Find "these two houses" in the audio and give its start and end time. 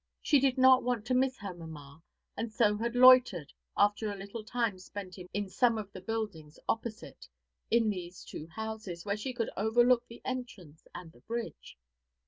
7.91-9.05